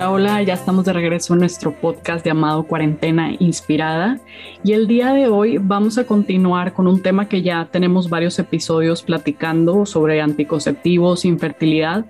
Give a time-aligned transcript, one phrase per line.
[0.00, 4.18] Hola, ya estamos de regreso en nuestro podcast llamado Cuarentena Inspirada
[4.62, 8.38] y el día de hoy vamos a continuar con un tema que ya tenemos varios
[8.38, 12.04] episodios platicando sobre anticonceptivos, infertilidad,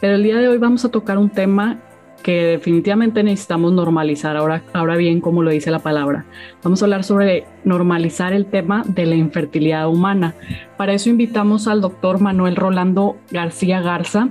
[0.00, 1.78] pero el día de hoy vamos a tocar un tema
[2.24, 4.36] que definitivamente necesitamos normalizar.
[4.36, 6.24] Ahora, ahora bien, como lo dice la palabra,
[6.62, 10.34] vamos a hablar sobre normalizar el tema de la infertilidad humana.
[10.78, 14.30] Para eso invitamos al doctor Manuel Rolando García Garza.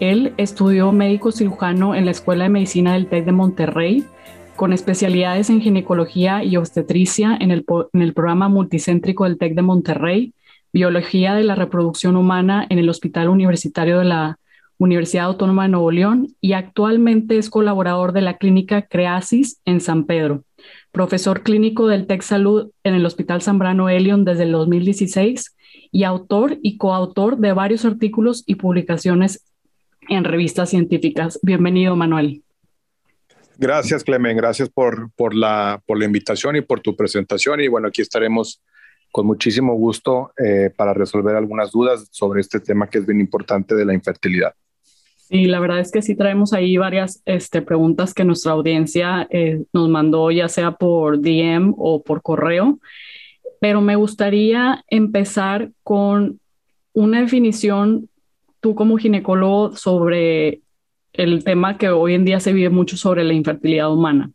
[0.00, 4.04] Él estudió médico cirujano en la Escuela de Medicina del TEC de Monterrey,
[4.56, 10.32] con especialidades en ginecología y obstetricia en el, programa multicéntrico del TEC de Monterrey,
[10.72, 14.38] biología de la reproducción humana en el Hospital Universitario de la
[14.78, 20.04] Universidad Autónoma de Nuevo León y actualmente es colaborador de la clínica Creasis en San
[20.04, 20.44] Pedro,
[20.92, 25.54] profesor clínico del TEC Salud en el Hospital Zambrano Elion desde el 2016
[25.92, 29.44] y autor y coautor de varios artículos y publicaciones
[30.08, 31.38] en revistas científicas.
[31.42, 32.42] Bienvenido, Manuel.
[33.58, 34.36] Gracias, Clemen.
[34.36, 37.60] Gracias por, por, la, por la invitación y por tu presentación.
[37.60, 38.62] Y bueno, aquí estaremos
[39.12, 43.74] con muchísimo gusto eh, para resolver algunas dudas sobre este tema que es bien importante
[43.74, 44.54] de la infertilidad.
[45.30, 49.62] Sí, la verdad es que sí traemos ahí varias este, preguntas que nuestra audiencia eh,
[49.72, 52.80] nos mandó, ya sea por DM o por correo,
[53.60, 56.40] pero me gustaría empezar con
[56.92, 58.08] una definición,
[58.60, 60.62] tú como ginecólogo, sobre
[61.12, 64.30] el tema que hoy en día se vive mucho sobre la infertilidad humana.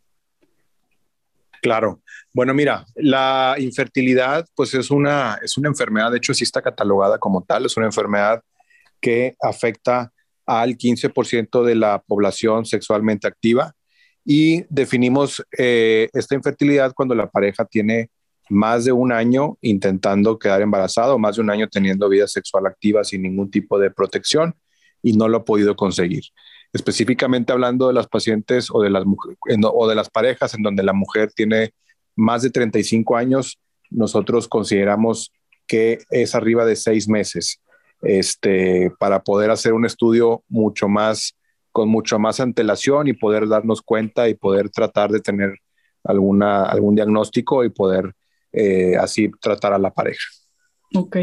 [1.62, 2.00] Claro.
[2.32, 7.18] Bueno, mira, la infertilidad pues es una, es una enfermedad, de hecho sí está catalogada
[7.18, 8.42] como tal, es una enfermedad
[9.00, 10.12] que afecta
[10.44, 13.74] al 15% de la población sexualmente activa
[14.24, 18.10] y definimos eh, esta infertilidad cuando la pareja tiene
[18.48, 23.04] más de un año intentando quedar embarazado, más de un año teniendo vida sexual activa
[23.04, 24.54] sin ningún tipo de protección
[25.02, 26.24] y no lo ha podido conseguir.
[26.72, 29.04] Específicamente hablando de las pacientes o de las,
[29.62, 31.72] o de las parejas en donde la mujer tiene
[32.14, 33.58] más de 35 años,
[33.90, 35.32] nosotros consideramos
[35.66, 37.60] que es arriba de seis meses
[38.02, 41.36] este, para poder hacer un estudio mucho más,
[41.72, 45.58] con mucho más antelación y poder darnos cuenta y poder tratar de tener
[46.04, 48.12] alguna, algún diagnóstico y poder
[48.56, 50.26] eh, así tratar a la pareja.
[50.94, 51.18] Ok.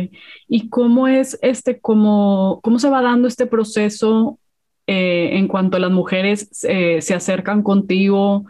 [0.48, 4.40] ¿Y cómo es este, cómo, cómo se va dando este proceso
[4.86, 8.46] eh, en cuanto las mujeres eh, se acercan contigo?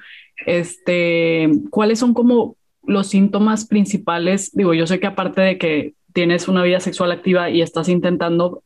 [0.46, 4.52] Este, ¿cuáles son como los síntomas principales?
[4.54, 8.64] Digo, yo sé que aparte de que tienes una vida sexual activa y estás intentando,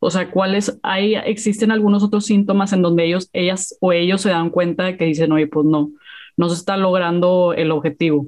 [0.00, 4.30] o sea, ¿cuáles hay, existen algunos otros síntomas en donde ellos, ellas o ellos se
[4.30, 5.92] dan cuenta de que dicen, oye, pues no,
[6.36, 8.26] no se está logrando el objetivo?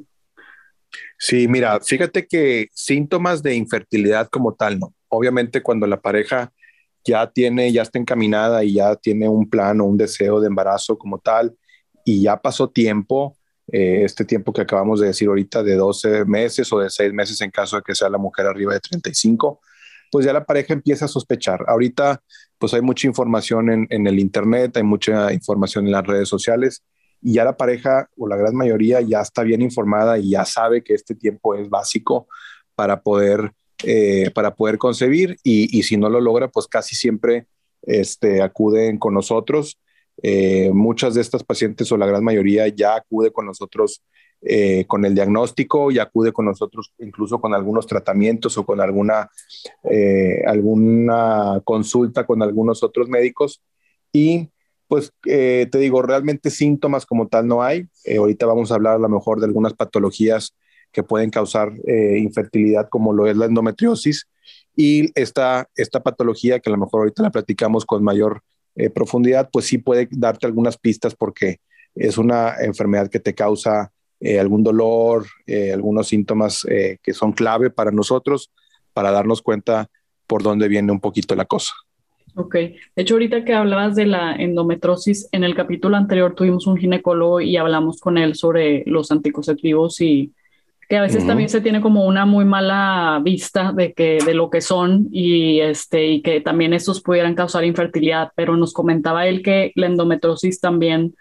[1.25, 4.93] Sí, mira, fíjate que síntomas de infertilidad como tal, no.
[5.07, 6.53] Obviamente cuando la pareja
[7.05, 10.99] ya tiene, ya está encaminada y ya tiene un plan o un deseo de embarazo
[10.99, 11.57] como tal
[12.05, 13.37] y ya pasó tiempo,
[13.71, 17.41] eh, este tiempo que acabamos de decir ahorita de 12 meses o de 6 meses
[17.41, 19.61] en caso de que sea la mujer arriba de 35,
[20.11, 21.65] pues ya la pareja empieza a sospechar.
[21.69, 22.21] Ahorita
[22.59, 26.83] pues hay mucha información en, en el Internet, hay mucha información en las redes sociales
[27.23, 30.83] y ya la pareja o la gran mayoría ya está bien informada y ya sabe
[30.83, 32.27] que este tiempo es básico
[32.75, 33.53] para poder,
[33.85, 37.47] eh, para poder concebir y, y, si no lo logra, pues casi siempre
[37.83, 39.79] este, acuden con nosotros
[40.23, 44.03] eh, muchas de estas pacientes o la gran mayoría ya acude con nosotros
[44.45, 49.31] eh, con el diagnóstico y acude con nosotros incluso con algunos tratamientos o con alguna,
[50.47, 53.63] alguna consulta con algunos otros médicos.
[54.13, 54.51] Y
[54.93, 57.87] pues te digo, realmente síntomas como tal no hay.
[58.19, 60.55] ahorita vamos a hablar a lo mejor de algunas patologías
[60.91, 64.27] que pueden causar infertilidad como lo es la endometriosis
[64.75, 68.43] y esta, esta patología que a lo mejor ahorita la platicamos con mayor
[68.75, 71.61] eh, profundidad, pues sí puede darte algunas pistas porque
[71.95, 76.65] es una enfermedad que te causa eh, algún dolor, eh, algunos síntomas
[77.03, 78.51] que son clave para nosotros
[78.95, 79.89] para darnos cuenta
[80.27, 81.73] por dónde viene un poquito la cosa.
[82.35, 86.79] Ok, de hecho ahorita que hablabas de la endometrosis, en el capítulo anterior tuvimos un
[86.79, 90.33] ginecólogo y hablamos con él sobre los anticonceptivos y
[90.89, 94.51] que a veces también se tiene como una muy mala vista de que de lo
[94.51, 99.43] que son y este y que también estos pudieran causar infertilidad, pero nos comentaba él
[99.43, 101.15] que la endometrosis también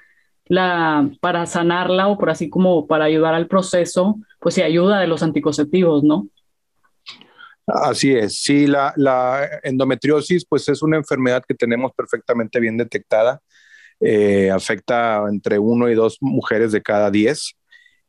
[0.45, 5.07] la para sanarla o por así como para ayudar al proceso, pues se ayuda de
[5.07, 6.27] los anticonceptivos, ¿no?
[7.73, 13.41] Así es, sí, la, la endometriosis pues es una enfermedad que tenemos perfectamente bien detectada,
[13.99, 17.55] eh, afecta entre uno y dos mujeres de cada diez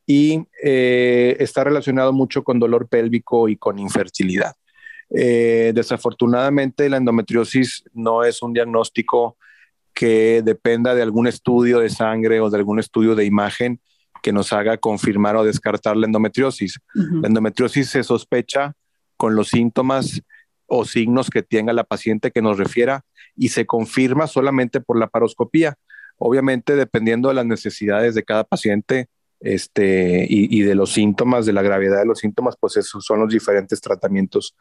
[0.06, 4.55] y eh, está relacionado mucho con dolor pélvico y con infertilidad.
[5.11, 9.37] Eh, desafortunadamente, la endometriosis no es un diagnóstico
[9.93, 13.81] que dependa de algún estudio de sangre o de algún estudio de imagen
[14.23, 16.79] que nos haga confirmar o descartar la endometriosis.
[16.94, 18.75] La endometriosis se sospecha
[19.23, 20.21] con los síntomas
[20.67, 23.05] o signos que tenga la paciente que nos refiera
[23.37, 25.77] y se confirma solamente por la paroscopía.
[26.19, 29.07] Obviamente, dependiendo de las necesidades de cada paciente
[29.39, 33.33] este, y, de los síntomas, de la gravedad de los síntomas, pues esos son los
[33.33, 34.57] diferentes tratamientos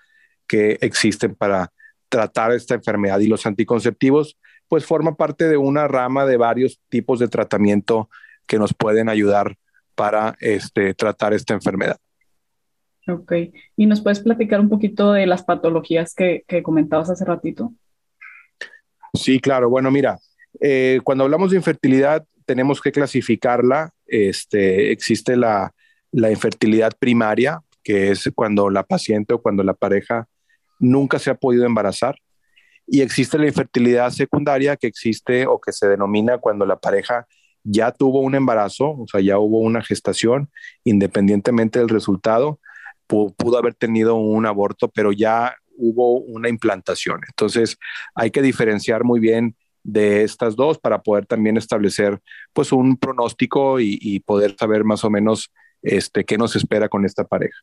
[0.46, 1.74] que existen para
[2.08, 3.20] tratar esta enfermedad.
[3.20, 4.38] Y los anticonceptivos,
[4.68, 8.12] pues forma parte de una rama de varios tipos de tratamiento
[8.46, 9.58] que nos pueden ayudar
[9.96, 11.98] para este, tratar esta enfermedad.
[13.08, 13.34] Ok.
[13.76, 17.74] ¿Y nos puedes platicar un poquito de las patologías que, que comentabas hace ratito?
[19.14, 19.70] Sí, claro.
[19.70, 20.20] Bueno, mira,
[20.60, 23.92] eh, cuando hablamos de infertilidad, tenemos que clasificarla.
[24.06, 25.74] Este, existe la,
[26.12, 30.28] la infertilidad primaria, que es cuando la paciente o cuando la pareja
[30.80, 32.16] nunca se ha podido embarazar.
[32.88, 37.28] Y existe la infertilidad secundaria, que existe o que se denomina cuando la pareja
[37.64, 40.50] ya tuvo un embarazo, o sea, ya hubo una gestación,
[40.84, 42.60] independientemente del resultado,
[43.12, 47.22] pudo haber tenido un aborto, pero ya hubo una implantación.
[47.28, 47.78] Entonces,
[48.16, 52.20] hay que diferenciar muy bien de estas dos para poder también establecer
[52.54, 57.24] pues un pronóstico y, poder saber más o menos este, qué nos espera con esta
[57.24, 57.58] pareja.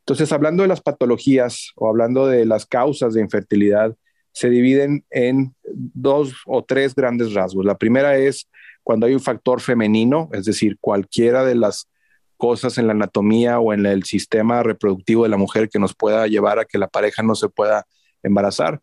[0.00, 3.96] Entonces, hablando de las patologías o hablando de las causas de infertilidad,
[4.32, 7.64] se dividen en dos o tres grandes rasgos.
[7.64, 8.48] La primera es
[8.82, 11.88] cuando hay un factor femenino, es decir, cualquiera de las
[12.36, 16.26] cosas en la anatomía o en el sistema reproductivo de la mujer que nos pueda
[16.26, 17.86] llevar a que la pareja no se pueda
[18.22, 18.80] embarazar.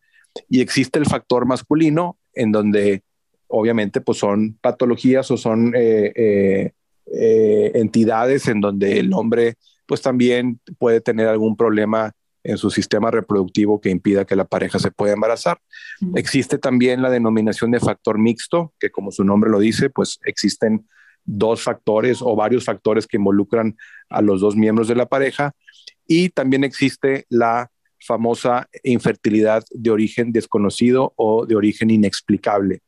[0.50, 3.04] Y existe el factor masculino, en donde
[3.48, 6.72] obviamente pues son patologías o son eh, eh,
[7.14, 9.56] eh, entidades en donde el hombre
[9.86, 12.14] pues también puede tener algún problema
[12.44, 15.60] en su sistema reproductivo que impida que la pareja se pueda embarazar.
[16.16, 20.88] Existe también la denominación de factor mixto, que como su nombre lo dice, pues existen
[21.24, 23.76] dos factores o varios factores que involucran
[24.10, 25.54] a los dos miembros de la pareja.
[26.08, 27.70] Y también existe la
[28.00, 32.82] famosa infertilidad de origen desconocido o de origen inexplicable,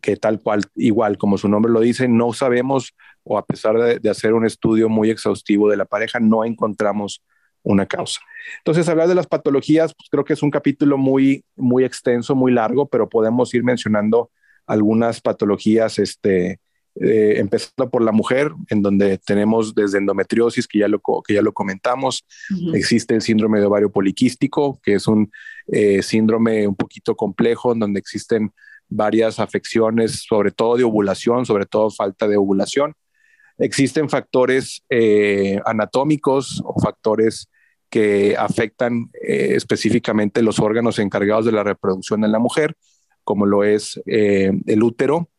[0.00, 2.94] que tal cual, igual como su nombre lo dice, no sabemos
[3.24, 7.22] o a pesar de, hacer un estudio muy exhaustivo de la pareja, no encontramos
[7.62, 8.20] una causa.
[8.58, 12.52] Entonces, hablar de las patologías, pues creo que es un capítulo muy, muy extenso, muy
[12.52, 14.30] largo, pero podemos ir mencionando
[14.66, 16.58] algunas patologías, este,
[17.00, 21.40] eh, empezando por la mujer, en donde tenemos desde endometriosis, que ya lo, que ya
[21.42, 22.26] lo comentamos,
[22.74, 25.30] existe el síndrome de ovario poliquístico, que es un
[25.68, 28.52] eh, síndrome un poquito complejo, en donde existen
[28.88, 32.94] varias afecciones, sobre todo de ovulación, sobre todo falta de ovulación.
[33.56, 37.48] Existen factores eh, anatómicos o factores
[37.88, 42.76] que afectan eh, específicamente los órganos encargados de la reproducción en la mujer,
[43.24, 45.30] como lo es el útero,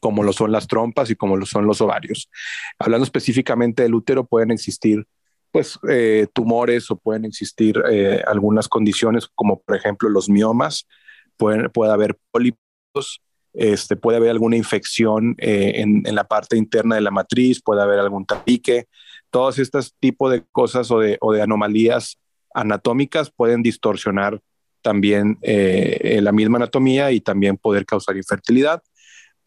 [0.00, 2.30] como lo son las trompas y como lo son los ovarios.
[2.78, 5.06] Hablando específicamente del útero, pueden existir
[5.50, 7.82] pues eh, tumores o pueden existir
[8.26, 10.86] algunas condiciones como por ejemplo los miomas,
[11.38, 13.22] puede haber pólipos,
[13.54, 17.98] este, puede haber alguna infección en, en, la parte interna de la matriz, puede haber
[17.98, 18.86] algún tapique,
[19.30, 22.18] todos estos tipos de cosas o de, anomalías
[22.54, 24.40] anatómicas pueden distorsionar
[24.82, 28.82] también eh, eh, la misma anatomía y también poder causar infertilidad.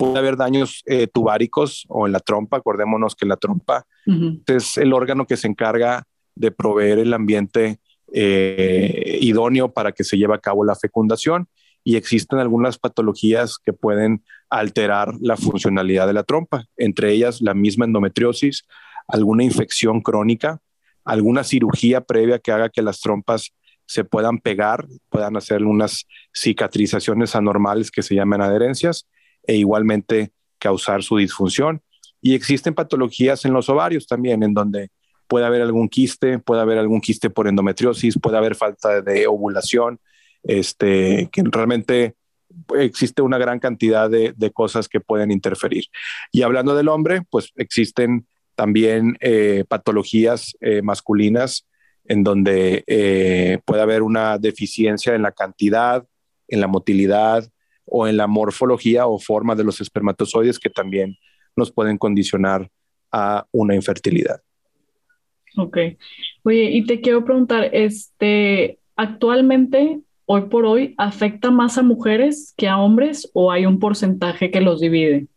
[0.01, 2.57] Puede haber daños eh, tubáricos o en la trompa.
[2.57, 3.85] Acordémonos que la trompa
[4.47, 6.03] es el órgano que se encarga
[6.35, 7.79] de proveer el ambiente
[8.13, 11.47] idóneo para que se lleve a cabo la fecundación
[11.83, 17.53] y existen algunas patologías que pueden alterar la funcionalidad de la trompa, entre ellas la
[17.53, 18.65] misma endometriosis,
[19.07, 20.59] alguna infección crónica,
[21.03, 23.51] alguna cirugía previa que haga que las trompas
[23.85, 29.07] se puedan pegar, puedan hacer unas cicatrizaciones anormales que se llaman adherencias
[29.51, 31.81] e igualmente causar su disfunción.
[32.21, 34.91] Y existen patologías en los ovarios también, en donde
[35.27, 39.99] puede haber algún quiste, puede haber algún quiste por endometriosis, puede haber falta de ovulación,
[40.43, 42.15] este, que realmente
[42.77, 45.85] existe una gran cantidad de, cosas que pueden interferir.
[46.31, 51.67] Y hablando del hombre, pues existen también eh, patologías eh, masculinas
[52.05, 56.05] en donde eh, puede haber una deficiencia en la cantidad,
[56.47, 57.49] en la motilidad
[57.91, 61.17] o en la morfología o forma de los espermatozoides que también
[61.55, 62.69] nos pueden condicionar
[63.11, 64.41] a una infertilidad.
[65.57, 65.77] Ok.
[66.43, 72.69] Oye, y te quiero preguntar, este, actualmente, hoy por hoy, ¿afecta más a mujeres que
[72.69, 75.27] a hombres o hay un porcentaje que los divide?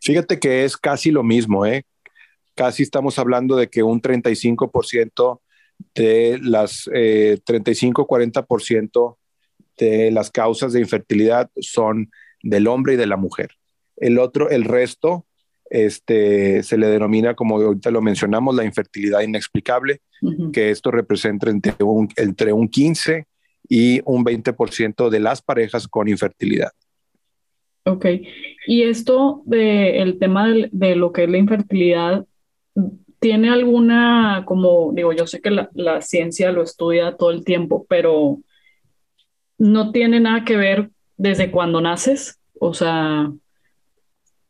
[0.00, 1.84] Fíjate que es casi lo mismo, ¿eh?
[2.60, 5.40] casi estamos hablando de que un 35%
[5.94, 9.16] de las 35-40%
[9.86, 12.10] de las causas de infertilidad son
[12.42, 13.50] del hombre y de la mujer.
[13.96, 15.26] El otro, el resto,
[15.68, 20.00] este, se le denomina, como ahorita lo mencionamos, la infertilidad inexplicable,
[20.52, 23.26] que esto representa entre un, entre un 15
[23.68, 26.72] y un 20% de las parejas con infertilidad.
[27.84, 28.06] Ok,
[28.66, 32.26] y esto de el tema de, lo que es la infertilidad,
[33.20, 37.86] ¿tiene alguna, como digo, yo sé que la, la ciencia lo estudia todo el tiempo,
[37.88, 38.40] pero
[39.60, 42.40] no tiene nada que ver desde cuando naces?
[42.58, 43.30] O sea,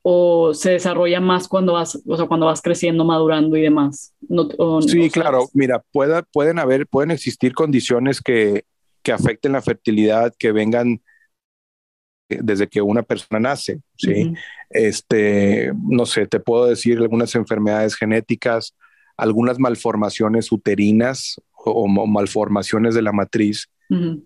[0.02, 4.14] o se desarrolla más cuando vas, o sea, cuando vas creciendo, madurando y demás.
[4.86, 5.48] sí, claro.
[5.52, 8.64] Mira, pueden haber, pueden existir condiciones que,
[9.02, 11.02] que afecten la fertilidad, que vengan
[12.28, 14.32] desde que una persona nace, ¿sí?
[14.70, 18.76] Este, no sé, te puedo decir algunas enfermedades genéticas,
[19.16, 23.68] algunas malformaciones uterinas o, malformaciones de la matriz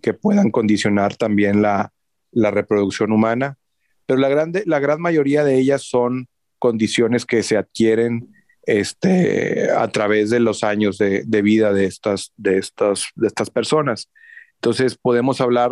[0.01, 1.91] que puedan condicionar también la,
[2.31, 3.57] la reproducción humana
[4.05, 6.27] pero la, grande, la gran mayoría de ellas son
[6.59, 8.29] condiciones que se adquieren
[8.63, 14.09] este, a través de los años de, vida de estas, de, estas, de estas personas.
[14.55, 15.71] Entonces podemos hablar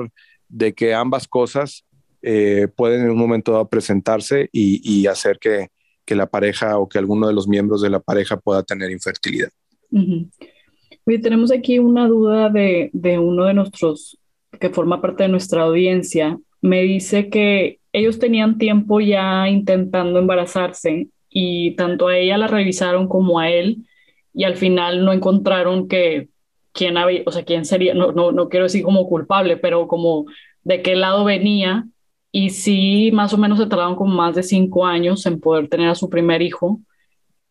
[0.49, 1.85] de que ambas cosas
[2.21, 5.69] eh, pueden en un momento dado presentarse y, hacer que,
[6.07, 9.49] la pareja o que alguno de los miembros de la pareja pueda tener infertilidad.
[11.05, 14.17] Tenemos aquí una duda de, de uno de nuestros,
[14.59, 16.39] que forma parte de nuestra audiencia.
[16.61, 23.07] Me dice que ellos tenían tiempo ya intentando embarazarse y tanto a ella la revisaron
[23.07, 23.85] como a él
[24.33, 26.29] y al final no encontraron que
[26.71, 30.25] quién había, o sea, quién sería, no, no, no quiero decir como culpable, pero como
[30.63, 31.85] de qué lado venía
[32.31, 35.89] y sí, más o menos se tardaron como más de cinco años en poder tener
[35.89, 36.79] a su primer hijo,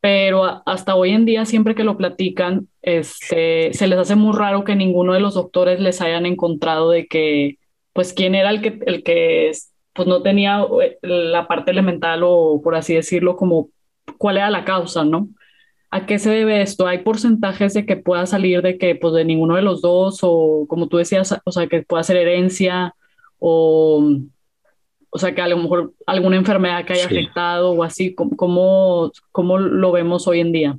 [0.03, 4.65] pero hasta hoy en día siempre que lo platican, este, se les hace muy raro
[4.65, 7.59] que ninguno de los doctores les hayan encontrado de que,
[7.93, 9.53] pues, quién era el que, el que
[9.93, 13.69] pues no tenía eh, la parte elemental o por así decirlo como
[14.19, 15.29] cuál era la causa, ¿no?
[15.93, 16.89] ¿A qué se debe esto?
[16.89, 20.67] ¿Hay porcentajes de que pueda salir de que pues de ninguno de los dos o
[20.69, 22.97] como tú decías, o sea, que pueda ser herencia
[23.39, 24.05] o
[25.15, 29.59] o sea, que a lo mejor alguna enfermedad que haya afectado o así, ¿cómo, ¿cómo
[29.59, 30.79] lo vemos hoy en día?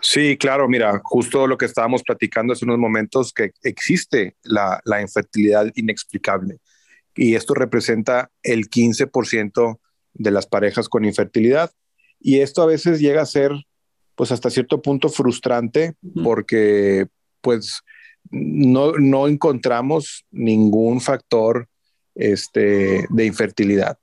[0.00, 5.00] Sí, claro, mira, justo lo que estábamos platicando hace unos momentos, que existe la, la
[5.00, 6.58] infertilidad inexplicable
[7.14, 9.78] y esto representa el 15%
[10.14, 11.70] de las parejas con infertilidad.
[12.20, 13.52] Y esto a veces llega a ser,
[14.16, 17.06] pues hasta cierto punto frustrante porque
[17.40, 17.82] pues
[18.30, 21.68] no, no encontramos ningún factor
[22.16, 23.98] este, de infertilidad.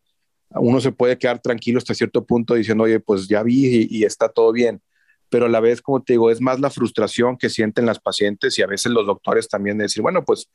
[0.51, 4.29] Uno se puede quedar tranquilo hasta cierto punto diciendo, oye, pues ya vi y, está
[4.29, 4.82] todo bien
[5.29, 8.60] pero a la vez, como te digo, es más la frustración que sienten las pacientes
[8.60, 10.48] y a veces los doctores también de decir, bueno, pues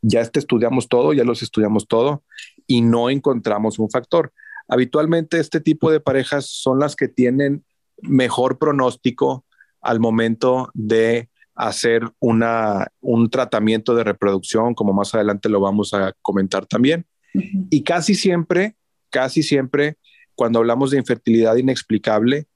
[0.00, 2.24] ya estudiamos todo, ya los estudiamos todo
[2.66, 4.32] y no encontramos un factor.
[4.68, 7.64] Habitualmente este tipo de parejas son las que tienen
[8.00, 9.44] mejor pronóstico
[9.80, 16.12] al momento de hacer una, un tratamiento de reproducción, como más adelante lo vamos a
[16.22, 17.06] comentar también.
[17.70, 18.76] Y casi siempre,
[19.10, 19.96] casi siempre,
[20.34, 22.46] cuando hablamos de infertilidad inexplicable,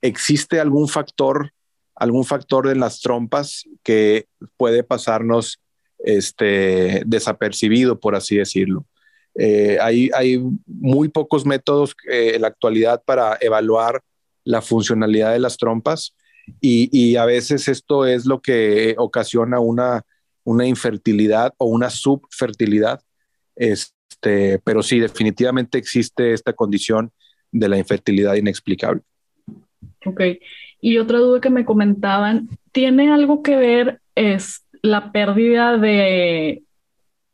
[0.00, 1.52] existe algún factor,
[1.94, 4.26] algún factor en las trompas que
[4.56, 5.60] puede pasarnos
[5.98, 8.86] este, desapercibido, por así decirlo.
[9.38, 14.02] Eh, hay, hay, muy pocos métodos eh, en la actualidad para evaluar
[14.44, 16.15] la funcionalidad de las trompas
[16.60, 20.02] y, a veces esto es lo que ocasiona una,
[20.44, 23.00] una infertilidad o una subfertilidad.
[23.56, 27.10] Este, pero sí, definitivamente existe esta condición
[27.50, 29.02] de la infertilidad inexplicable.
[30.04, 30.20] Ok.
[30.80, 36.62] Y otra duda que me comentaban, ¿tiene algo que ver es la pérdida de,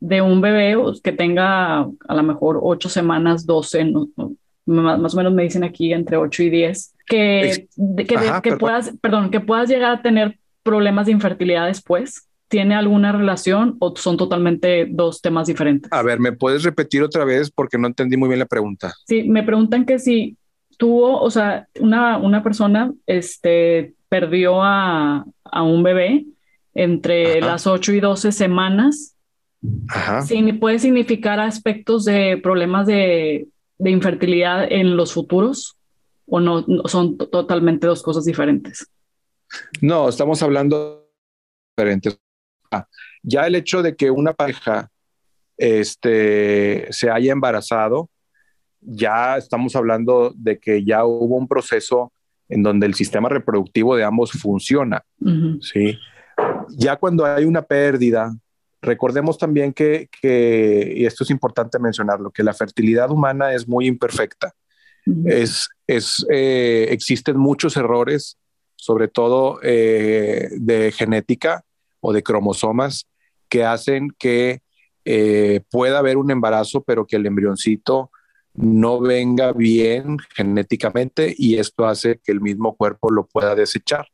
[0.00, 3.92] de un bebé que tenga a lo mejor ocho semanas, doce,
[4.66, 7.68] más, o menos me dicen aquí entre ocho y diez, que,
[8.42, 12.28] que, puedas, perdón, que puedas llegar a tener problemas de infertilidad después.
[12.48, 15.90] ¿Tiene alguna relación o son totalmente dos temas diferentes?
[15.90, 18.92] A ver, ¿me puedes repetir otra vez porque no entendí muy bien la pregunta?
[19.06, 20.36] Sí, me preguntan que si
[20.76, 26.26] tuvo, o sea, una, una persona este, perdió a, a un bebé
[26.74, 29.16] entre las 8 y 12 semanas.
[30.26, 33.46] Sí, puede significar aspectos de problemas de,
[33.90, 35.76] infertilidad en los futuros
[36.26, 38.86] o no, son totalmente dos cosas diferentes.
[39.80, 41.08] No, estamos hablando
[41.76, 42.18] diferentes.
[42.70, 42.86] Ah,
[43.22, 44.90] ya el hecho de que una pareja
[45.56, 48.08] este, se haya embarazado,
[48.80, 52.12] ya estamos hablando de que ya hubo un proceso
[52.48, 55.02] en donde el sistema reproductivo de ambos funciona,
[55.60, 55.98] ¿sí?
[56.70, 58.34] Ya cuando hay una pérdida
[58.82, 64.54] Recordemos también que, y esto es importante mencionarlo, que la fertilidad humana es muy imperfecta.
[65.24, 68.38] es, es, eh, existen muchos errores,
[68.74, 71.64] sobre todo eh, de genética
[72.00, 73.06] o de cromosomas,
[73.48, 74.62] que hacen que
[75.04, 78.10] eh, pueda haber un embarazo, pero que el embrioncito
[78.54, 84.08] no venga bien genéticamente y esto hace que el mismo cuerpo lo pueda desechar.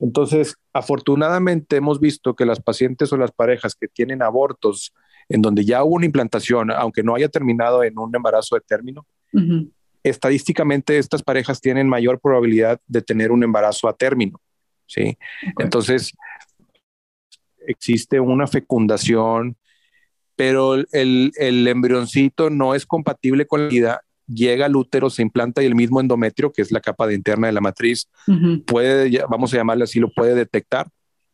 [0.00, 4.92] Entonces, afortunadamente hemos visto que las pacientes o las parejas que tienen abortos
[5.28, 9.06] en donde ya hubo una implantación, aunque no haya terminado en un embarazo de término,
[10.02, 14.40] estadísticamente estas parejas tienen mayor probabilidad de tener un embarazo a término.
[14.86, 15.18] ¿sí?
[15.58, 16.12] Entonces,
[17.66, 19.56] existe una fecundación,
[20.36, 25.62] pero el, el, embrioncito no es compatible con la vida, llega al útero, se implanta
[25.62, 28.08] y el mismo endometrio, que es la capa de interna de la matriz,
[28.66, 30.88] puede, vamos a llamarle así, lo puede detectar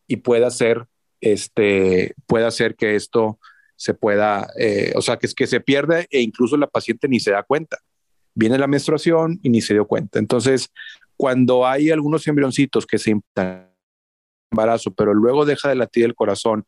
[0.07, 0.87] y puede hacer,
[1.21, 3.39] este, puede hacer que esto
[3.77, 7.33] se pueda, eh, o sea, que, que se pierda e incluso la paciente ni se
[7.33, 7.79] da cuenta.
[8.35, 10.19] Viene la menstruación y ni se dio cuenta.
[10.19, 10.71] Entonces,
[11.17, 13.73] cuando hay algunos embrioncitos que se implantan
[14.53, 16.65] embarazo, pero luego deja de latir el corazón,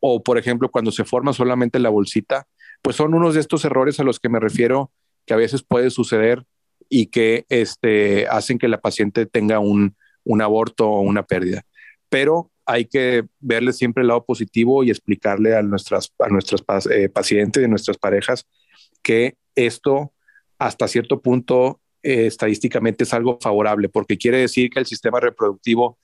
[0.00, 2.46] o por ejemplo, cuando se forma solamente la bolsita,
[2.82, 4.90] pues son unos de estos errores a los que me refiero
[5.26, 6.44] que a veces puede suceder
[6.88, 11.62] y que este, hacen que la paciente tenga un, un aborto o una pérdida.
[12.08, 17.08] Pero hay que verle siempre el lado positivo y explicarle a nuestras, a nuestras eh,
[17.08, 18.46] pacientes y nuestras parejas
[19.02, 20.12] que esto
[20.58, 25.98] hasta cierto punto eh, estadísticamente es algo favorable, porque quiere decir que el sistema reproductivo,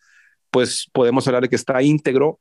[0.50, 2.40] pues podemos hablar de que está íntegro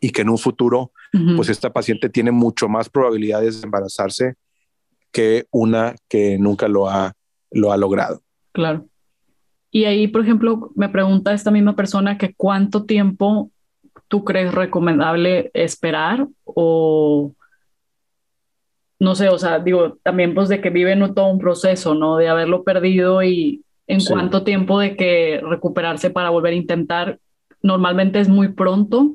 [0.00, 0.92] y que en un futuro,
[1.36, 4.34] pues esta paciente tiene mucho más probabilidades de embarazarse
[5.12, 7.12] que una que nunca lo ha,
[7.50, 8.22] lo ha logrado.
[8.52, 8.86] Claro.
[9.70, 13.50] Y ahí, por ejemplo, me pregunta esta misma persona que cuánto tiempo
[14.08, 17.32] tú crees recomendable esperar o
[19.00, 22.16] no sé, o sea, digo, también pues de que viven todo un proceso, ¿no?
[22.16, 27.20] De haberlo perdido y en cuánto tiempo de que recuperarse para volver a intentar,
[27.62, 29.12] normalmente es muy pronto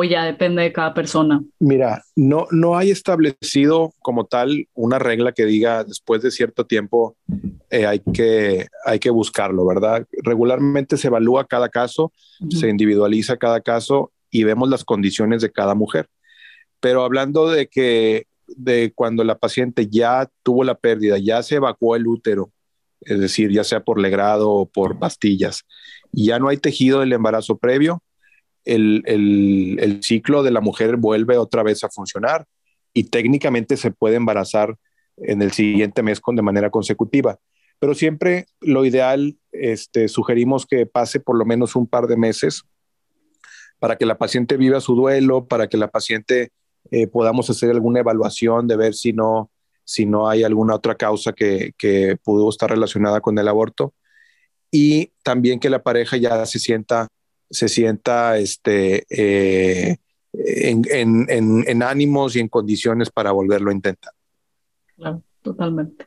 [0.00, 1.42] o ya depende de cada persona?
[1.58, 7.16] Mira, no, no hay establecido como tal una regla que diga después de cierto tiempo
[7.68, 10.06] eh, hay, que, hay que buscarlo, ¿verdad?
[10.22, 12.12] Regularmente se evalúa cada caso,
[12.48, 16.08] se individualiza cada caso y vemos las condiciones de cada mujer.
[16.78, 21.96] Pero hablando de que de cuando la paciente ya tuvo la pérdida, ya se evacuó
[21.96, 22.52] el útero,
[23.00, 25.64] es decir, ya sea por legrado o por pastillas,
[26.12, 28.00] y ya no hay tejido del embarazo previo,
[28.74, 32.46] el, el, ciclo de la mujer vuelve otra vez a funcionar
[32.92, 34.76] y técnicamente se puede embarazar
[35.16, 37.38] en el siguiente mes con de manera consecutiva.
[37.78, 42.64] Pero siempre lo ideal, este, sugerimos que pase por lo menos un par de meses
[43.78, 46.50] para que la paciente viva su duelo, para que la paciente
[46.90, 49.50] eh, podamos hacer alguna evaluación de ver si no,
[49.84, 53.94] si no hay alguna otra causa que, que pudo estar relacionada con el aborto
[54.70, 57.08] y también que la pareja ya se sienta,
[57.50, 59.96] se sienta este, eh,
[60.32, 64.12] en, en, en, ánimos y en condiciones para volverlo a intentar.
[64.96, 66.06] Claro, totalmente.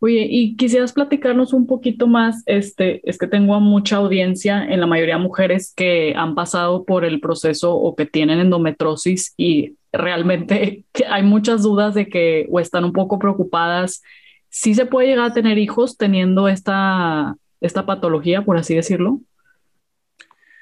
[0.00, 4.86] Oye, y quisieras platicarnos un poquito más, este, es que tengo mucha audiencia, en la
[4.86, 11.22] mayoría mujeres que han pasado por el proceso o que tienen endometrosis y realmente hay
[11.24, 14.02] muchas dudas de que o están un poco preocupadas.
[14.50, 19.20] ¿Sí se puede llegar a tener hijos teniendo esta, esta patología, por así decirlo?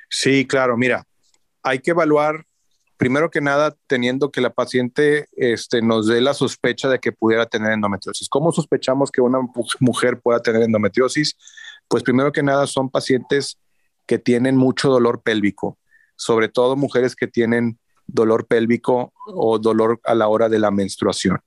[0.09, 1.05] Sí, claro, mira,
[1.63, 2.45] hay que evaluar,
[2.97, 7.47] primero que nada, teniendo que la paciente este, nos dé la sospecha de que pudiera
[7.47, 8.29] tener endometriosis.
[8.29, 9.41] ¿Cómo sospechamos que una
[9.81, 11.37] mujer pueda tener endometriosis?
[11.89, 13.59] Pues primero que nada son pacientes
[14.07, 15.79] que tienen mucho dolor pélvico,
[16.15, 21.41] sobre todo mujeres que tienen dolor pélvico o dolor a la hora de la menstruación.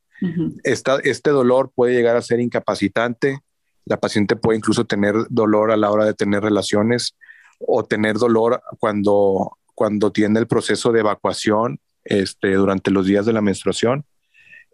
[0.64, 3.40] este dolor puede llegar a ser incapacitante.
[3.86, 7.16] La paciente puede incluso tener dolor a la hora de tener relaciones
[7.60, 13.34] o tener dolor cuando, cuando tiene el proceso de evacuación este, durante los días de
[13.34, 14.06] la menstruación.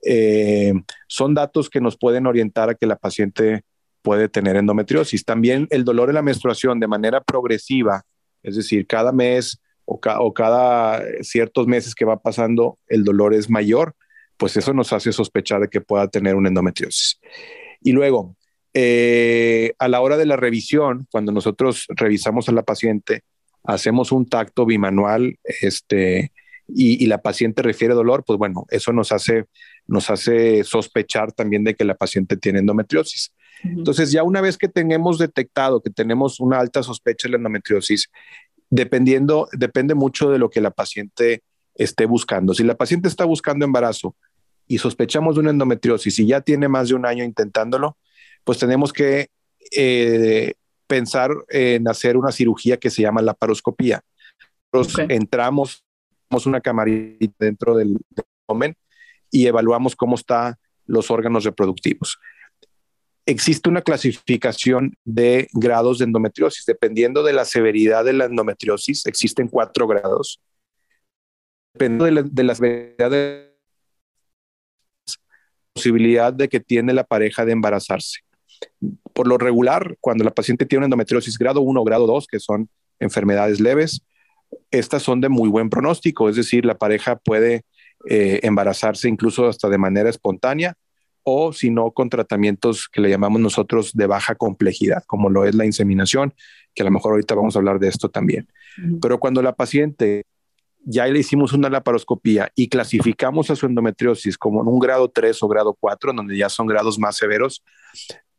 [0.06, 0.74] Eh,
[1.08, 3.64] son datos que nos pueden orientar a que la paciente
[4.02, 5.26] puede tener endometriosis.
[5.26, 8.04] También el dolor en la menstruación de manera progresiva,
[8.44, 10.00] es decir, cada mes o,
[10.34, 13.96] cada ciertos meses que va pasando el dolor es mayor,
[14.38, 17.20] pues eso nos hace sospechar de que pueda tener una endometriosis.
[17.82, 18.36] Y luego,
[18.78, 23.24] eh, a la hora de la revisión, cuando nosotros revisamos a la paciente,
[23.64, 26.34] hacemos un tacto bimanual este,
[26.68, 29.46] y, la paciente refiere dolor, pues bueno, eso nos hace,
[29.88, 33.34] nos hace sospechar también de que la paciente tiene endometriosis.
[33.64, 38.12] Entonces, ya una vez que tenemos detectado que tenemos una alta sospecha de la endometriosis
[38.70, 41.44] dependiendo, depende mucho de lo que la paciente
[41.76, 42.54] esté buscando.
[42.54, 44.18] Si la paciente está buscando embarazo
[44.68, 47.96] y sospechamos de una endometriosis y ya tiene más de un año intentándolo,
[48.46, 49.28] pues tenemos que
[49.76, 50.54] eh,
[50.88, 54.02] pensar en hacer una cirugía que se llama la paroscopía.
[55.10, 55.84] Entramos,
[56.46, 58.76] una camarita dentro del, del
[59.32, 60.56] y evaluamos cómo están
[60.86, 62.20] los órganos reproductivos.
[63.26, 66.66] Existe una clasificación de grados de endometriosis.
[66.66, 70.40] Dependiendo de la severidad de la endometriosis, existen cuatro grados.
[71.74, 73.56] Dependiendo de la, de la severidad de
[75.74, 78.25] posibilidad de que tiene la pareja de embarazarse.
[79.14, 82.40] Por lo regular, cuando la paciente tiene una endometriosis grado 1 o grado 2, que
[82.40, 84.02] son enfermedades leves,
[84.72, 87.64] estas son de muy buen pronóstico, es decir, la pareja puede
[88.10, 90.76] eh, embarazarse incluso hasta de manera espontánea
[91.24, 95.56] o si no con tratamientos que le llamamos nosotros de baja complejidad, como lo es
[95.56, 96.36] la inseminación,
[96.76, 98.48] que a lo mejor ahorita vamos a hablar de esto también.
[99.02, 100.26] Pero cuando la paciente
[100.86, 105.42] ya le hicimos una laparoscopía y clasificamos a su endometriosis como en un grado 3
[105.42, 107.64] o grado 4, donde ya son grados más severos,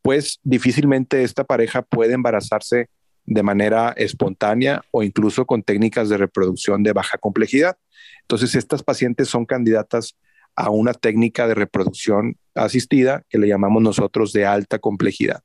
[0.06, 2.88] pues difícilmente esta pareja puede embarazarse
[3.24, 7.76] de manera espontánea o incluso con técnicas de reproducción de baja complejidad.
[8.20, 10.16] Entonces, estas pacientes son candidatas
[10.54, 15.42] a una técnica de reproducción asistida que le llamamos nosotros de alta complejidad.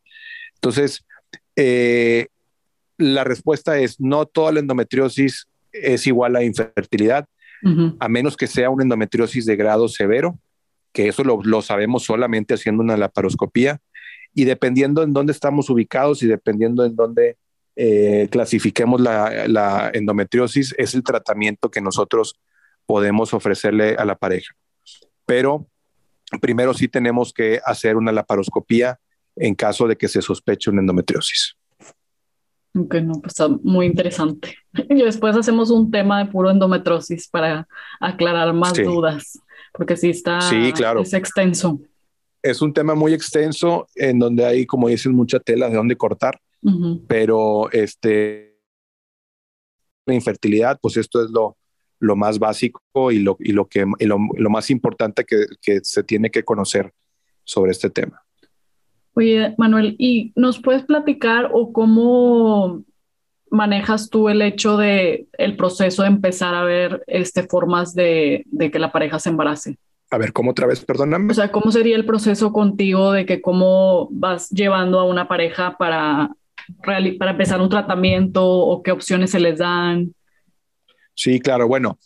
[0.53, 1.07] Entonces,
[1.55, 2.27] eh,
[2.99, 7.25] la respuesta es no toda la endometriosis es igual a infertilidad,
[7.99, 10.37] a menos que sea una endometriosis de grado severo,
[10.93, 13.79] que eso lo, lo, sabemos solamente haciendo una laparoscopía,
[14.33, 17.37] y dependiendo en dónde estamos ubicados y dependiendo en dónde
[17.75, 22.39] eh, clasifiquemos la, endometriosis, es el tratamiento que nosotros
[22.85, 24.53] podemos ofrecerle a la pareja.
[25.25, 25.67] Pero
[26.41, 28.99] primero sí tenemos que hacer una laparoscopía
[29.35, 31.55] en caso de que se sospeche una endometriosis.
[32.73, 34.55] Ok, no, pues está muy interesante.
[34.89, 37.67] Y después hacemos un tema de puro endometriosis para
[37.99, 39.39] aclarar más dudas,
[39.73, 41.01] porque sí está, sí, claro.
[41.01, 41.81] es extenso.
[42.41, 46.39] Es un tema muy extenso en donde hay, como dicen, mucha tela de dónde cortar
[47.07, 48.59] pero este,
[50.05, 51.57] la infertilidad, pues esto es lo,
[51.99, 56.29] lo más básico y lo, y lo, que, lo, más importante que, que, se tiene
[56.29, 56.91] que conocer
[57.43, 58.21] sobre este tema.
[59.13, 62.83] Oye, Manuel, ¿y nos puedes platicar o cómo
[63.49, 68.71] manejas tú el hecho de el proceso de empezar a ver este, formas de, de
[68.71, 69.77] que la pareja se embarace?
[70.11, 70.83] A ver, ¿cómo otra vez?
[70.85, 71.31] Perdóname.
[71.31, 75.77] O sea, ¿cómo sería el proceso contigo de que cómo vas llevando a una pareja
[75.77, 76.35] para
[76.83, 80.13] para empezar un tratamiento o qué opciones se les dan?
[81.13, 81.67] Sí, claro.
[81.67, 81.99] Bueno,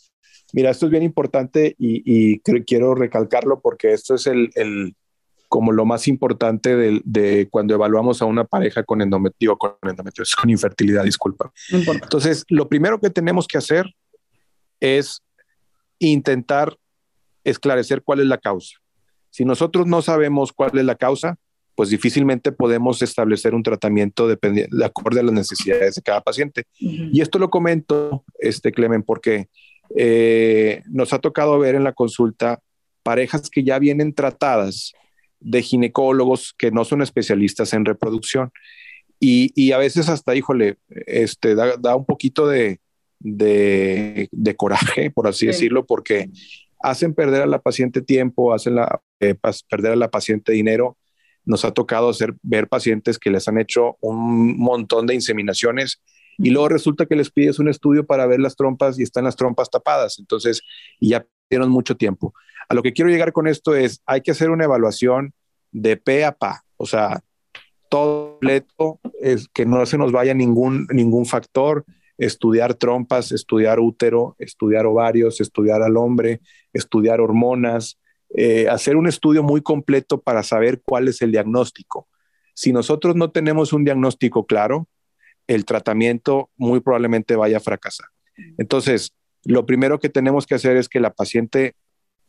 [0.54, 4.96] mira, esto es bien importante y, quiero recalcarlo porque esto es el, el
[5.48, 10.36] como lo más importante de, de, cuando evaluamos a una pareja con endometrio, con endometriosis,
[10.36, 11.52] con infertilidad, disculpa.
[11.72, 13.86] Entonces, lo primero que tenemos que hacer
[14.80, 15.22] es
[16.00, 16.76] intentar
[17.46, 18.78] esclarecer cuál es la causa.
[19.30, 21.38] Si nosotros no sabemos cuál es la causa,
[21.76, 26.64] pues difícilmente podemos establecer un tratamiento de, de acuerdo a las necesidades de cada paciente.
[26.80, 29.50] Y esto lo comento, este Clemen, porque
[29.96, 32.60] eh, nos ha tocado ver en la consulta
[33.04, 34.94] parejas que ya vienen tratadas
[35.40, 38.52] de ginecólogos que no son especialistas en reproducción.
[39.20, 40.78] Y, a veces hasta, híjole,
[41.08, 42.80] este, da, un poquito de,
[43.20, 46.30] de, coraje, por así decirlo, porque
[46.80, 48.78] hacen perder a la paciente tiempo, hacen
[49.20, 49.36] eh,
[49.70, 50.98] perder a la paciente dinero
[51.46, 56.02] nos ha tocado hacer, ver pacientes que les han hecho un montón de inseminaciones
[56.38, 59.36] y luego resulta que les pides un estudio para ver las trompas y están las
[59.36, 60.20] trompas tapadas.
[60.20, 60.62] Entonces,
[61.00, 62.34] y ya perdieron mucho tiempo.
[62.68, 65.34] A lo que quiero llegar con esto es, hay que hacer una evaluación
[65.72, 67.22] de pe a pa, o sea,
[67.90, 71.86] todo completo, es que no se nos vaya ningún, ningún factor,
[72.18, 76.42] estudiar trompas, estudiar útero, estudiar ovarios, estudiar al hombre,
[76.74, 78.00] estudiar hormonas,
[78.36, 82.08] eh, hacer un estudio muy completo para saber cuál es el diagnóstico.
[82.54, 84.88] Si nosotros no tenemos un diagnóstico claro,
[85.48, 88.08] el tratamiento muy probablemente vaya a fracasar.
[88.58, 91.76] Entonces, lo primero que tenemos que hacer es que la paciente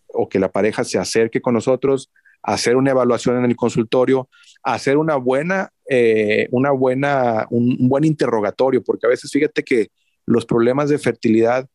[0.08, 2.10] o que la pareja se acerque con nosotros,
[2.46, 4.28] hacer una evaluación en el consultorio,
[4.62, 9.88] hacer una buena, eh, una buena, un, un, buen interrogatorio, porque a veces fíjate que
[10.26, 11.68] los problemas de fertilidad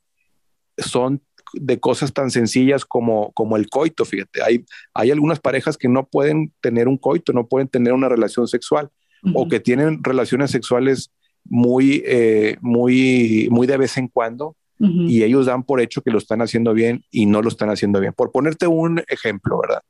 [0.78, 1.22] son
[1.54, 6.08] de cosas tan sencillas como, como el coito, fíjate, hay, hay algunas parejas que no
[6.08, 8.90] pueden tener un coito, no pueden tener una relación sexual
[9.36, 11.12] o que tienen relaciones sexuales
[11.44, 16.18] muy, eh, muy, muy de vez en cuando y ellos dan por hecho que lo
[16.18, 18.14] están haciendo bien y no lo están haciendo bien.
[18.14, 19.84] Por ponerte un ejemplo, ¿verdad?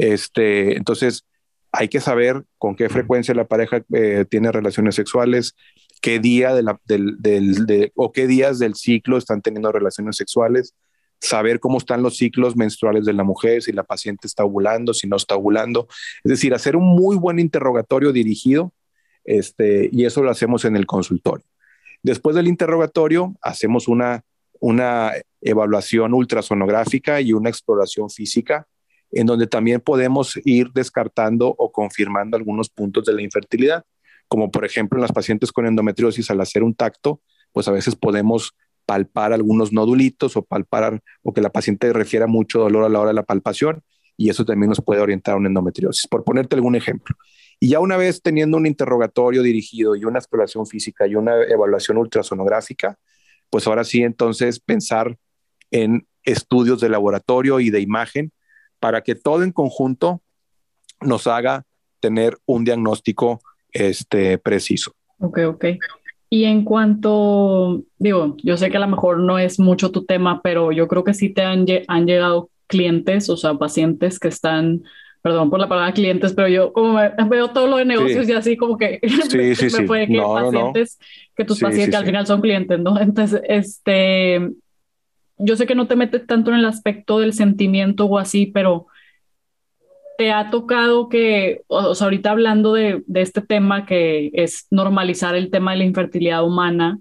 [0.00, 1.24] Este, entonces,
[1.72, 5.54] hay que saber con qué frecuencia la pareja eh, tiene relaciones sexuales,
[6.00, 10.16] qué día de la, del, del, de, o qué días del ciclo están teniendo relaciones
[10.16, 10.74] sexuales,
[11.20, 15.06] saber cómo están los ciclos menstruales de la mujer, si la paciente está ovulando, si
[15.06, 15.86] no está ovulando.
[16.24, 18.72] Es decir, hacer un muy buen interrogatorio dirigido,
[19.24, 21.46] este, y eso lo hacemos en el consultorio.
[22.02, 24.24] Después del interrogatorio, hacemos una,
[24.58, 28.66] una evaluación ultrasonográfica y una exploración física,
[29.12, 33.84] en donde también podemos ir descartando o confirmando algunos puntos de la infertilidad,
[34.28, 37.20] como por ejemplo en las pacientes con endometriosis, al hacer un tacto,
[37.52, 38.54] pues a veces podemos
[38.86, 43.10] palpar algunos nodulitos o palpar o que la paciente refiera mucho dolor a la hora
[43.10, 43.82] de la palpación
[44.16, 47.16] y eso también nos puede orientar a una endometriosis, por ponerte algún ejemplo.
[47.58, 51.96] Y ya una vez teniendo un interrogatorio dirigido y una exploración física y una evaluación
[51.96, 52.98] ultrasonográfica,
[53.48, 55.16] pues ahora sí entonces pensar
[55.70, 58.32] en estudios de laboratorio y de imagen
[58.80, 60.22] para que todo en conjunto
[61.00, 61.64] nos haga
[62.00, 63.40] tener un diagnóstico
[63.72, 64.94] este, preciso.
[65.18, 65.64] Ok, ok.
[66.30, 70.40] Y en cuanto, digo, yo sé que a lo mejor no es mucho tu tema,
[70.42, 74.82] pero yo creo que sí te han, han llegado clientes, o sea, pacientes que están,
[75.22, 78.56] perdón por la palabra clientes, pero yo como veo todo lo de negocios y así
[78.56, 80.98] como que sí, sí, me puede que pacientes,
[81.36, 82.98] que tus pacientes al final son clientes, ¿no?
[83.00, 84.52] Entonces, este,
[85.40, 88.86] yo sé que no te metes tanto en el aspecto del sentimiento o así, pero
[90.18, 95.34] te ha tocado que, o sea, ahorita hablando de, de, este tema que es normalizar
[95.34, 97.00] el tema de la infertilidad humana,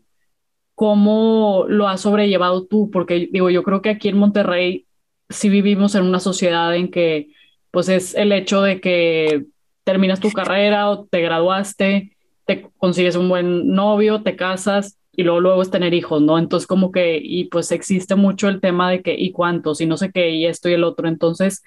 [0.76, 2.90] ¿cómo lo has sobrellevado tú?
[2.92, 4.88] Porque digo, yo creo que aquí en Monterrey
[5.30, 7.34] sí vivimos en una sociedad en que,
[7.72, 9.46] pues es el hecho de que
[9.84, 15.42] terminas tu carrera o te graduaste, te consigues un buen novio, te casas y luego
[15.42, 16.40] luego es tener hijos, ¿no?
[16.40, 19.82] Entonces como que, y pues existe mucho el tema de que, ¿y cuántos?
[19.82, 21.10] Y no sé qué, y esto y el otro.
[21.10, 21.62] Entonces,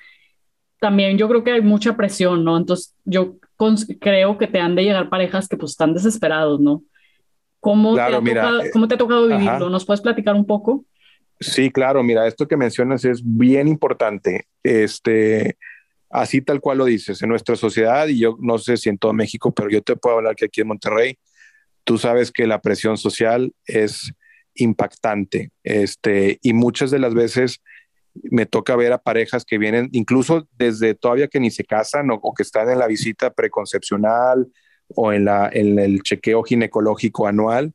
[0.80, 2.56] también yo creo que hay mucha presión, ¿no?
[2.56, 3.36] Entonces yo
[4.00, 6.82] creo que te han de llegar parejas que pues están desesperados, ¿no?
[7.60, 9.68] ¿Cómo, te, ha tocado, eh, ¿cómo te ha tocado vivirlo?
[9.68, 10.86] ¿Nos puedes platicar un poco?
[11.38, 14.46] Sí, claro, mira, esto que mencionas es bien importante.
[14.62, 15.58] Este,
[16.08, 19.12] así tal cual lo dices, en nuestra sociedad, y yo no sé si en todo
[19.12, 21.18] México, pero yo te puedo hablar que aquí en Monterrey,
[21.84, 24.12] tú sabes que la presión social es
[24.54, 27.60] impactante, este, y muchas de las veces
[28.14, 32.34] me toca ver a parejas que vienen incluso desde todavía que ni se casan o,
[32.34, 34.48] que están en la visita preconcepcional
[34.88, 37.72] o en, la, en el chequeo ginecológico anual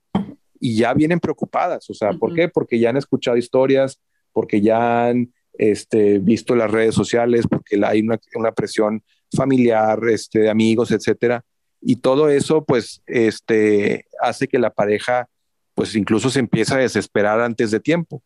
[0.60, 1.89] y ya vienen preocupadas.
[1.89, 2.50] O sea, ¿por qué?
[2.50, 4.00] Porque ya han escuchado historias,
[4.32, 9.04] porque ya han este, visto las redes sociales, porque hay una, una presión
[9.36, 11.43] familiar, este, de amigos, etcétera.
[11.81, 15.27] Y todo eso, pues, este, hace que la pareja,
[15.73, 18.23] pues, incluso se empiece a desesperar antes de tiempo.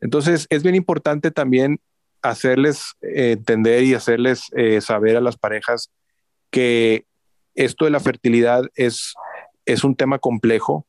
[0.00, 1.80] Entonces, es bien importante también
[2.22, 5.90] hacerles eh, entender y hacerles eh, saber a las parejas
[6.50, 7.04] que
[7.54, 9.14] esto de la fertilidad es,
[9.64, 10.86] es un tema complejo,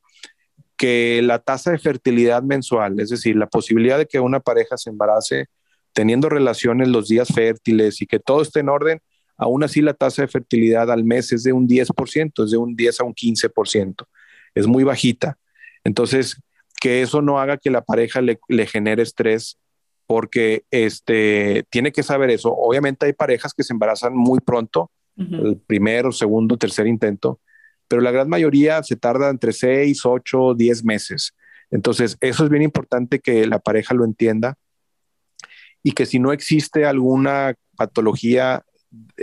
[0.77, 4.89] que la tasa de fertilidad mensual, es decir, la posibilidad de que una pareja se
[4.89, 5.47] embarace
[5.93, 9.01] teniendo relaciones los días fértiles y que todo esté en orden,
[9.41, 12.75] aún así la tasa de fertilidad al mes es de un 10%, es de un
[12.75, 14.05] 10 a un 15%,
[14.53, 15.39] es muy bajita.
[15.83, 16.39] Entonces,
[16.79, 19.57] que eso no haga que la pareja le, genere estrés
[20.05, 22.53] porque este, tiene que saber eso.
[22.53, 27.39] Obviamente hay parejas que se embarazan muy pronto, el primero, segundo, tercer intento,
[27.87, 31.33] pero la gran mayoría se tarda entre 6, 8, 10 meses.
[31.71, 34.55] Entonces, eso es bien importante que la pareja lo entienda
[35.83, 38.63] y que si no existe alguna patología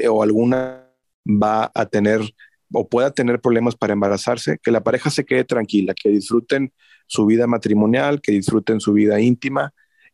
[0.09, 0.85] o alguna
[1.27, 2.23] va a tener
[2.73, 6.73] o pueda tener problemas para embarazarse, que la pareja se quede tranquila, que disfruten
[7.07, 9.73] su vida matrimonial, que disfruten su vida íntima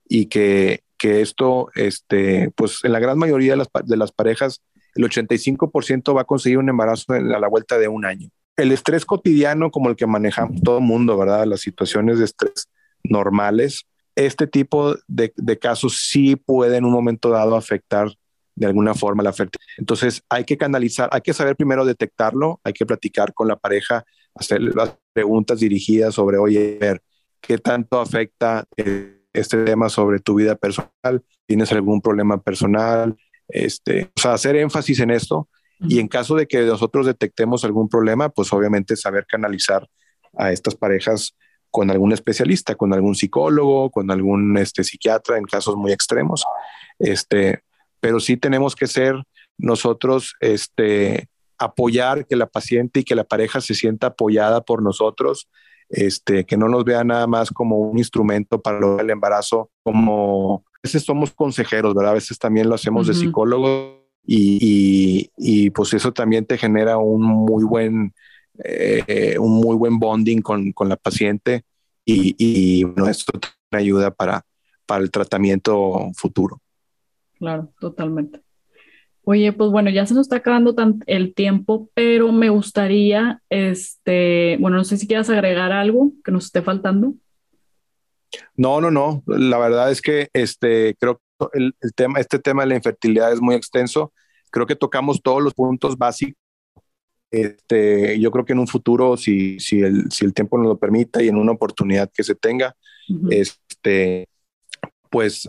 [0.08, 4.62] y que, que esto, este, pues en la gran mayoría de las, de las parejas,
[4.94, 8.28] el 85% va a conseguir un embarazo a la vuelta de un año.
[8.56, 11.44] El estrés cotidiano, como el que manejamos todo el mundo, ¿verdad?
[11.46, 12.68] Las situaciones de estrés
[13.02, 18.14] normales, este tipo de, de casos sí pueden en un momento dado afectar
[18.54, 19.74] de alguna forma la fertilidad.
[19.78, 24.04] Entonces hay que canalizar, hay que saber primero detectarlo, hay que platicar con la pareja,
[24.34, 27.02] hacer las preguntas dirigidas sobre, oye, ver,
[27.40, 31.22] ¿qué tanto afecta eh, este tema sobre tu vida personal?
[31.46, 33.16] ¿Tienes algún problema personal?
[33.48, 35.48] Este, o sea, hacer énfasis en esto
[35.80, 39.86] y en caso de que nosotros detectemos algún problema, pues obviamente saber canalizar
[40.36, 41.36] a estas parejas
[41.70, 46.44] con algún especialista, con algún psicólogo, con algún este, psiquiatra en casos muy extremos.
[46.98, 47.62] Este,
[48.04, 49.14] pero sí tenemos que ser
[49.56, 55.48] nosotros este, apoyar que la paciente y que la pareja se sienta apoyada por nosotros,
[55.88, 60.66] este, que no nos vea nada más como un instrumento para lograr el embarazo, como
[60.66, 62.10] a veces somos consejeros, ¿verdad?
[62.10, 67.22] A veces también lo hacemos de psicólogo y, y, pues eso también te genera un
[67.22, 68.12] muy buen,
[68.62, 71.64] eh, un muy buen bonding con, con la paciente
[72.04, 74.44] y, y bueno, esto te ayuda para,
[74.84, 76.60] para el tratamiento futuro.
[77.44, 78.40] Claro, totalmente.
[79.24, 84.78] Oye, pues bueno, ya se nos está acabando el tiempo, pero me gustaría, este, bueno,
[84.78, 87.12] no sé si quieras agregar algo que nos esté faltando.
[88.56, 89.22] No, no, no.
[89.26, 93.42] La verdad es que este, creo que el, tema, este tema de la infertilidad es
[93.42, 94.14] muy extenso.
[94.50, 96.40] Creo que tocamos todos los puntos básicos.
[97.30, 100.78] Este, yo creo que en un futuro, si, si, el, si el tiempo nos lo
[100.78, 102.74] permita y en una oportunidad que se tenga,
[103.28, 104.28] este,
[105.10, 105.46] pues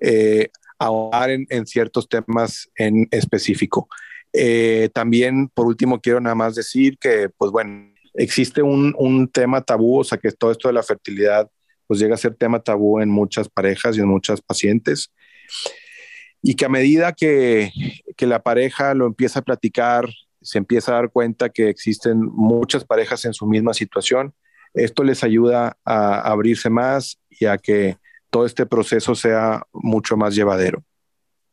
[0.00, 3.88] eh, ahondar en, ciertos temas en específico.
[4.32, 9.62] Eh, también, por último, quiero nada más decir que, pues bueno, existe un, un tema
[9.62, 11.50] tabú, o sea, que todo esto de la fertilidad
[11.86, 15.10] pues llega a ser tema tabú en muchas parejas y en muchas pacientes.
[16.42, 17.72] Y que a medida que,
[18.16, 20.06] que la pareja lo empieza a platicar,
[20.42, 24.34] se empieza a dar cuenta que existen muchas parejas en su misma situación,
[24.74, 27.96] esto les ayuda a abrirse más y a que
[28.30, 30.82] todo este proceso sea mucho más llevadero.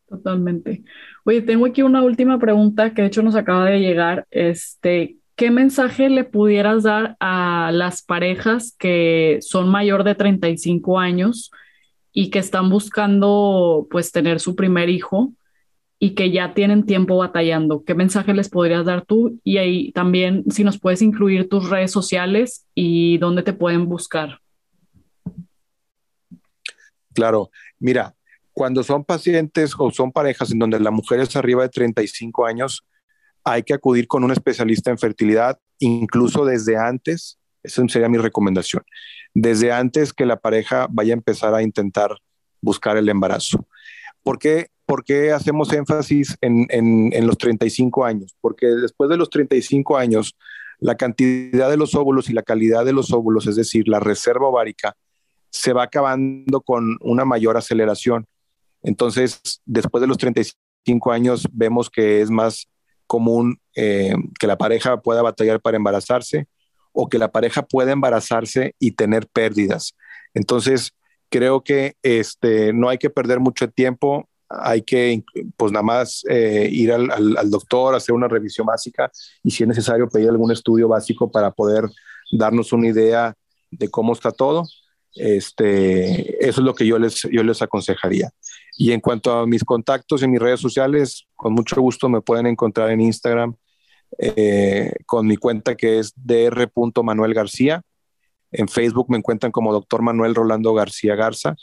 [0.07, 0.83] Totalmente.
[1.23, 4.27] Oye, tengo aquí una última pregunta que de hecho nos acaba de llegar.
[4.29, 11.51] Este, ¿qué mensaje le pudieras dar a las parejas que son mayor de 35 años
[12.13, 15.33] y que están buscando pues tener su primer hijo
[15.97, 17.83] y que ya tienen tiempo batallando?
[17.83, 19.39] ¿Qué mensaje les podrías dar tú?
[19.43, 24.39] Y ahí también si nos puedes incluir tus redes sociales y dónde te pueden buscar.
[27.15, 27.49] Claro,
[27.79, 28.13] mira,
[28.51, 32.85] cuando son pacientes o son parejas en donde la mujer es arriba de 35 años,
[33.43, 38.83] hay que acudir con un especialista en fertilidad, incluso desde antes, esa sería mi recomendación,
[39.33, 42.17] desde antes que la pareja vaya a empezar a intentar
[42.61, 43.65] buscar el embarazo.
[44.23, 44.67] ¿Por qué,
[45.31, 48.35] hacemos énfasis en, en, los 35 años?
[48.41, 50.35] Porque después de los 35 años,
[50.79, 54.47] la cantidad de los óvulos y la calidad de los óvulos, es decir, la reserva
[54.47, 54.95] ovárica,
[55.55, 58.27] se va acabando con una mayor aceleración.
[58.83, 62.67] Entonces, después de los 35 años, vemos que es más
[63.07, 66.47] común eh, que la pareja pueda batallar para embarazarse
[66.91, 69.95] o que la pareja pueda embarazarse y tener pérdidas.
[70.33, 70.91] Entonces,
[71.29, 75.23] creo que este, no hay que perder mucho tiempo, hay que,
[75.55, 79.09] pues nada más eh, ir al, al, doctor, hacer una revisión básica
[79.41, 81.85] y si es necesario pedir algún estudio básico para poder
[82.33, 83.33] darnos una idea
[83.71, 84.65] de cómo está todo.
[85.15, 88.31] Este, eso es lo que yo les, yo les aconsejaría.
[88.77, 92.47] Y en cuanto a mis contactos en mis redes sociales, con mucho gusto me pueden
[92.47, 93.55] encontrar en Instagram
[94.17, 97.81] eh, con mi cuenta que es dr.manuel García.
[98.51, 101.55] En Facebook me encuentran como doctor Manuel Rolando García Garza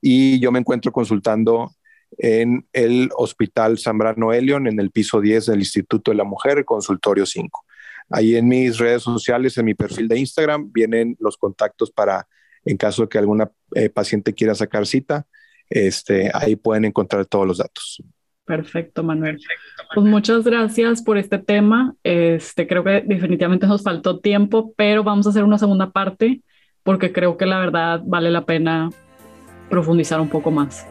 [0.00, 1.70] y yo me encuentro consultando
[2.18, 7.26] en el Hospital Zambrano Elion, en el piso 10 del Instituto de la Mujer, consultorio
[7.26, 7.64] 5.
[8.10, 12.28] Ahí en mis redes sociales, en mi perfil de Instagram, vienen los contactos para,
[12.66, 15.26] en caso de que alguna eh, paciente quiera sacar cita,
[15.70, 18.02] este, ahí pueden encontrar todos los datos.
[18.44, 19.40] Perfecto, Manuel.
[19.94, 21.94] Pues muchas gracias por este tema.
[22.04, 26.42] Este, creo que definitivamente nos faltó tiempo, pero vamos a hacer una segunda parte
[26.84, 28.90] porque creo que la verdad vale la pena
[29.68, 30.86] profundizar un poco más.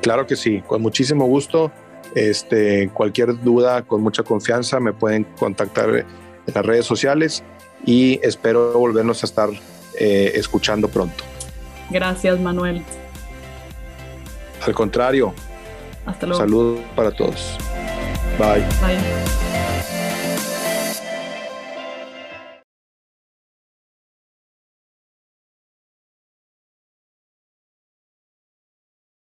[0.00, 1.70] Claro que sí, con muchísimo gusto.
[2.16, 6.06] Este, cualquier duda, con mucha confianza, me pueden contactar en
[6.52, 7.44] las redes sociales
[7.86, 9.48] y espero volvernos a estar
[9.98, 11.24] eh, escuchando pronto.
[11.90, 12.82] Gracias, Manuel.
[14.66, 15.34] Al contrario.
[16.06, 16.40] Hasta luego.
[16.40, 17.56] Saludos para todos.
[18.38, 18.60] Bye.
[18.80, 19.41] Bye.